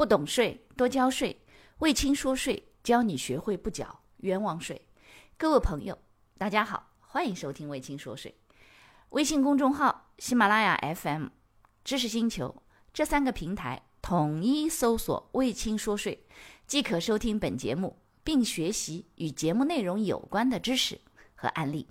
[0.00, 1.42] 不懂税，多交税。
[1.80, 4.80] 魏青说税，教你学会不缴冤枉税。
[5.36, 5.98] 各位朋友，
[6.38, 8.34] 大家好，欢迎收听魏青说税。
[9.10, 11.26] 微信公众号、喜马拉雅 FM、
[11.84, 12.62] 知识星球
[12.94, 16.24] 这三个平台统一搜索“魏青说税”，
[16.66, 20.98] 即可收听本节目，并学习与节目内容有关的知识
[21.34, 21.86] 和案例。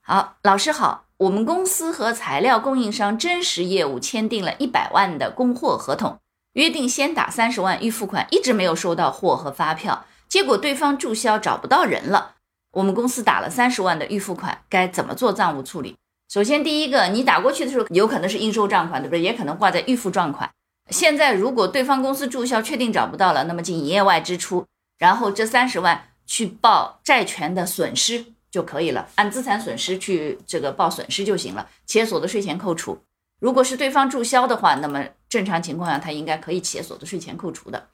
[0.00, 1.04] 好，老师好。
[1.18, 6.18] 我们公司和材料供应商真实业务签订了一百万的供货合同，
[6.58, 12.34] 约定先打三十万预付款，一直没有收到货和发票，结果对方注销找不到人了。
[12.72, 15.94] 我们公司打了三十万的预付款，该怎么做账务处理？
[16.28, 19.20] 首先，第一个，你打过去的时候有可能是应收账款，对不对？
[19.20, 20.50] 也可能挂在预付账款。
[20.90, 24.66] 现在如果对方公司注销，确定找不到了，那么进营业外支出，
[24.98, 28.24] 然后这三十万去报债权的损失。
[28.50, 32.98] 就可以了，按资产损失去这个报损失就行了，企业所得税前扣除。
[33.38, 37.88] 如果是对方注销的话，那么正常情况下他应该可以企业所得税前扣除的。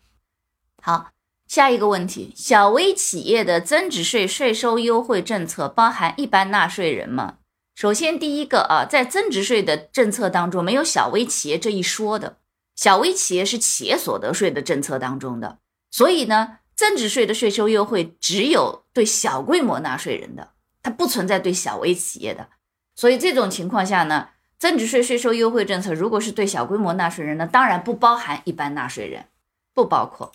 [0.83, 1.11] 好，
[1.47, 7.39] 下一个问题，小微企业的增值税税收优惠政策包含一般纳税人吗？
[7.75, 12.39] 首先，第一个啊，在增值税的政策当中没有小微企业这一说的，
[12.77, 15.59] 小微企业是企业所得税的政策当中的，
[15.91, 16.59] 所以呢。
[16.77, 22.49] 增值税的税收优惠只有对小规模纳税人的，它不存在对小微企业的。
[22.97, 24.31] 所以这种情况下呢，
[24.65, 29.27] 增值税税收优惠政策如果是对小规模纳税人呢，当然不包含一般纳税人，
[29.75, 30.33] 不包括。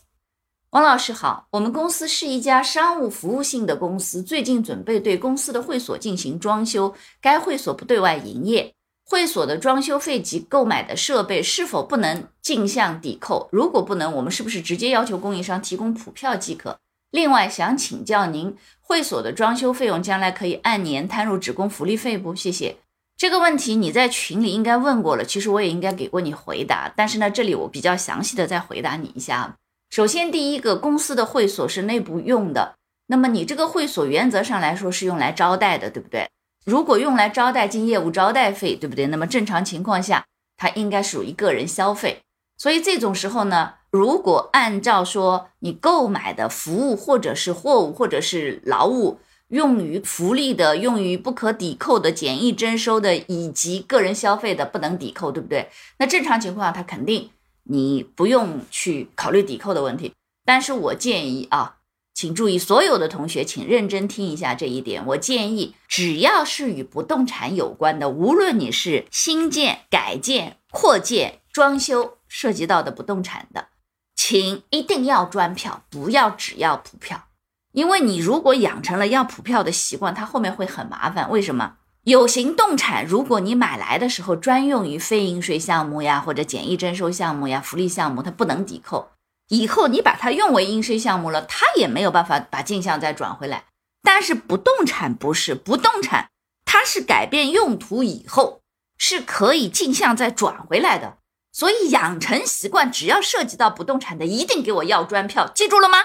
[0.69, 8.71] 王老师好，我们公司是一家商务服务性的公司，最近准备对公司的会所进行装修，该会所不对外营业。
[9.03, 13.49] 会所的装修费及购买的设备是否不能进项抵扣？
[13.51, 16.77] 如果不能，我们是不是直接要求供应商提供普票即可？
[17.09, 22.35] 另外，想请教您，会所的装修费用将来可以按年摊入职工福利费不？
[22.35, 22.77] 谢谢。
[23.19, 29.57] 这个问题你在群里应该问过了，其实我也应该给过你回答，但是呢，这里我比较详细的再回答你一下。
[29.89, 32.75] 首先，第一个，公司的会所是内部用的，
[33.07, 36.29] 那么你这个会所原则上来说是用来招待的，对不对？
[36.65, 39.07] 如果用来招待进业务招待费，对不对？
[39.07, 42.21] 那么正常情况下，它应该属于个人消费。
[42.57, 55.69] 所以这种时候呢，如果按照说你购买的服务或者是货物或者是劳务用于福利的、用于不可抵扣的、简易征收的以及个人消费的不能抵扣，对不对？
[55.97, 57.29] 那正常情况下，他肯定
[57.63, 60.13] 你不用去考虑抵扣的问题。
[60.45, 61.75] 但是我建议啊。
[62.11, 65.05] 请注意，所有的同学，请认真听一下这一点。
[65.05, 73.69] 我建议，只要是与不动产有关的，无论你是新建、改建、扩建、装修，涉及到的不动产的，
[74.17, 77.28] 请一定要专票，不要只要普票。
[77.73, 81.29] 因为你如果养成了要普票的习惯，它后面会很麻烦。
[81.29, 81.75] 为什么？
[82.05, 89.09] 有形动产，如果你买来的时候专用于非应税项目呀，或者简易征收项目呀、福利项目，它不能抵扣。
[89.49, 93.65] 以后你把它用为应税项目了，它也没有办法把进项再转回来。
[94.01, 96.29] 但是不动产不是，不动产
[96.65, 98.61] 它是改变用途以后
[98.97, 101.17] 是可以进项再转回来的。
[101.51, 105.97] 所以养成习惯，只要涉及到不动产的，一定给我要专票，记住了吗？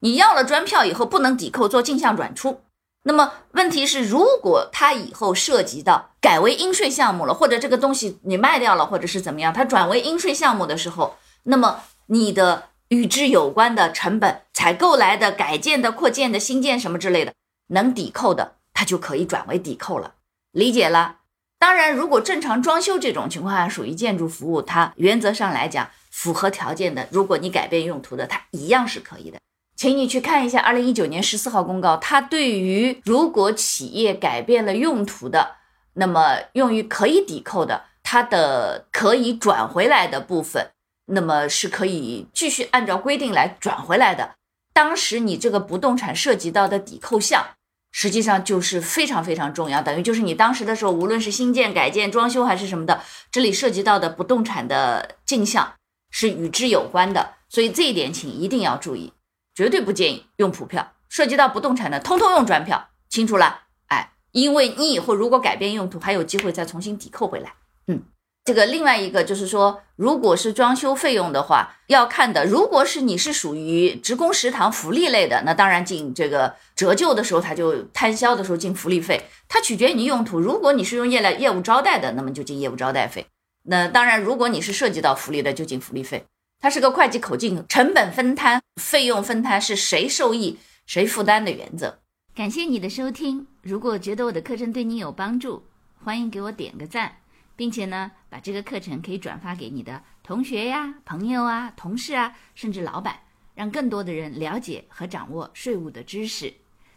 [0.00, 2.62] 你要了专票以后不能抵扣做进项转出。
[3.04, 12.64] 那么问题是，如果它以后涉及到改为应税项目了，或者这个东西你卖掉了，或者是怎么样，它转为应税项目的时候，那么你的。
[12.90, 17.32] 与之有关的成本，采购来的、改建的、扩建的、新建什么之类的，
[17.68, 20.14] 能抵扣的，它就可以转为抵扣了。
[20.50, 21.18] 理解了？
[21.60, 29.38] 当然，如果正常装修这种情况下属于建筑服务，它原则上来讲符合条件的，如果你改变用途的，它一样是可以的。
[29.80, 35.56] 请你去看一下二零一九年十四号公告，它对于如果企业改变了用途的，
[35.94, 40.72] 那么用于可以抵扣的，它的可以转回来的部分。
[41.06, 44.34] 那么是可以继续按照规定来转回来的。
[44.74, 47.42] 当时你这个不动产涉及到的抵扣项，
[47.90, 53.00] 实际上就是非常非常重要，等于就是你当时的时候，无论是新建、改建、装修还是什么的，
[53.32, 55.72] 这里涉及到的不动产的进项
[56.10, 57.36] 是与之有关的。
[57.48, 59.14] 所以这一点请一定要注意，
[59.60, 60.92] 绝对不建议用普票。
[61.10, 63.64] 涉及到不动产的，通通用专票，清楚了？
[63.88, 67.52] 哎，因为你以后如果改变用途，还有机会再重新抵扣回来。
[67.88, 68.00] 嗯。
[68.42, 72.46] 这个另外一个就是说，如果是装修费用的话，要看的。
[72.46, 80.40] 如果是你是属于职工食堂福利类的，那当然进这个折旧的时候，它就摊销的时候进福利费，它取决于你用途。
[80.40, 83.26] 如果你是用业来业务招待的，那么就进业务招待费。
[83.64, 86.24] 那当然，如果你是涉及到福利的，就进福利费。
[86.60, 92.00] 它是个会计口径，成本分摊、费用分摊是谁受益谁负担的原则。
[92.34, 95.64] 感谢你的收听，如果觉得我的课程对你有帮助，
[96.04, 97.16] 欢迎给我点个赞。
[97.56, 100.42] 并且呢，把这个课程可以转发给你的同。
[100.42, 103.20] 学呀、朋友啊、同事啊，甚至老板，
[103.54, 106.54] 让更多的人了解和掌握税务的知识。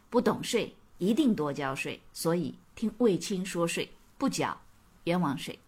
[0.09, 2.01] 不懂税，一定多交税。
[2.13, 4.57] 所以听卫青说税，不缴
[5.03, 5.59] 冤枉税。